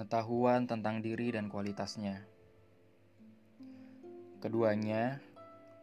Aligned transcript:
pengetahuan 0.00 0.64
tentang 0.64 1.04
diri 1.04 1.28
dan 1.28 1.52
kualitasnya. 1.52 2.24
Keduanya 4.40 5.20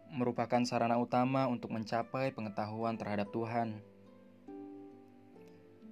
merupakan 0.09 0.57
sarana 0.65 0.97
utama 0.97 1.45
untuk 1.45 1.69
mencapai 1.69 2.33
pengetahuan 2.33 2.97
terhadap 2.97 3.29
Tuhan. 3.29 3.77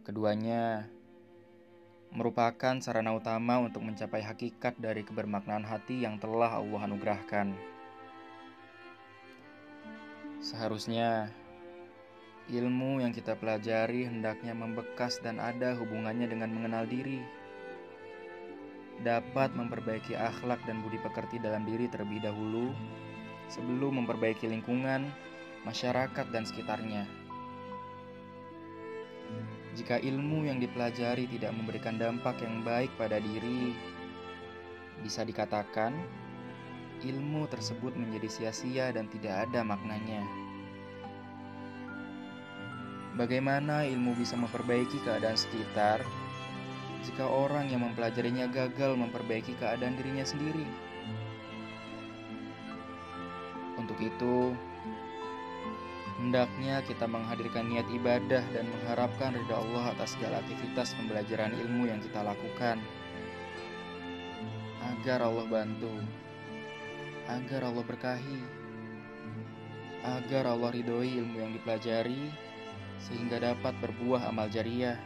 Keduanya 0.01 0.89
merupakan 2.09 2.81
sarana 2.81 3.13
utama 3.13 3.61
untuk 3.61 3.85
mencapai 3.85 4.25
hakikat 4.25 4.73
dari 4.81 5.05
kebermaknaan 5.05 5.61
hati 5.61 6.01
yang 6.01 6.17
telah 6.17 6.57
Allah 6.57 6.81
anugerahkan. 6.81 7.53
Seharusnya 10.41 11.29
ilmu 12.49 13.05
yang 13.05 13.13
kita 13.13 13.37
pelajari 13.37 14.09
hendaknya 14.09 14.57
membekas 14.57 15.21
dan 15.21 15.37
ada 15.37 15.77
hubungannya 15.77 16.25
dengan 16.25 16.49
mengenal 16.49 16.89
diri 16.89 17.44
dapat 19.03 19.51
memperbaiki 19.57 20.15
akhlak 20.15 20.61
dan 20.63 20.79
budi 20.85 21.01
pekerti 21.01 21.41
dalam 21.41 21.67
diri 21.67 21.91
terlebih 21.91 22.23
dahulu 22.23 22.71
sebelum 23.51 24.03
memperbaiki 24.03 24.47
lingkungan, 24.47 25.11
masyarakat, 25.67 26.25
dan 26.31 26.43
sekitarnya. 26.47 27.03
Jika 29.75 29.99
ilmu 29.99 30.47
yang 30.47 30.63
dipelajari 30.63 31.27
tidak 31.27 31.51
memberikan 31.51 31.99
dampak 31.99 32.39
yang 32.39 32.63
baik 32.63 32.87
pada 32.95 33.19
diri, 33.19 33.75
bisa 35.03 35.27
dikatakan 35.27 35.91
ilmu 37.03 37.43
tersebut 37.51 37.91
menjadi 37.99 38.29
sia-sia 38.31 38.95
dan 38.95 39.11
tidak 39.11 39.51
ada 39.51 39.67
maknanya. 39.67 40.23
Bagaimana 43.19 43.83
ilmu 43.83 44.15
bisa 44.15 44.39
memperbaiki 44.39 45.03
keadaan 45.03 45.39
sekitar? 45.39 46.03
Jika 47.05 47.29
orang 47.29 47.69
yang 47.69 47.85
mempelajarinya 47.85 48.49
gagal 48.49 48.97
memperbaiki 48.97 49.53
keadaan 49.61 49.93
dirinya 49.93 50.25
sendiri. 50.25 50.65
Untuk 53.77 54.01
itu, 54.01 54.57
hendaknya 56.17 56.81
kita 56.81 57.05
menghadirkan 57.05 57.69
niat 57.69 57.85
ibadah 57.93 58.41
dan 58.49 58.65
mengharapkan 58.65 59.37
ridha 59.37 59.55
Allah 59.55 59.93
atas 59.93 60.17
segala 60.17 60.41
aktivitas 60.41 60.97
pembelajaran 60.97 61.53
ilmu 61.53 61.85
yang 61.85 62.01
kita 62.01 62.25
lakukan. 62.25 62.81
Agar 64.81 65.21
Allah 65.21 65.45
bantu, 65.45 65.93
agar 67.29 67.69
Allah 67.69 67.85
berkahi, 67.85 68.41
agar 70.01 70.49
Allah 70.49 70.73
ridhoi 70.73 71.21
ilmu 71.21 71.37
yang 71.37 71.53
dipelajari, 71.53 72.33
sehingga 72.97 73.37
dapat 73.37 73.77
berbuah 73.77 74.25
amal 74.25 74.49
jariah 74.49 74.97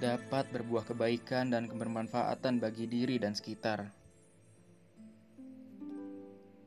dapat 0.00 0.48
berbuah 0.48 0.88
kebaikan 0.88 1.52
dan 1.52 1.68
kebermanfaatan 1.68 2.56
bagi 2.56 2.88
diri 2.88 3.20
dan 3.20 3.36
sekitar. 3.36 3.92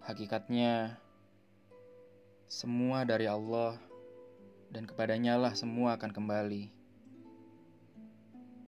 Hakikatnya, 0.05 1.01
semua 2.45 3.01
dari 3.09 3.25
Allah, 3.25 3.81
dan 4.69 4.85
kepadanya 4.85 5.41
lah 5.41 5.57
semua 5.57 5.97
akan 5.97 6.13
kembali. 6.13 6.82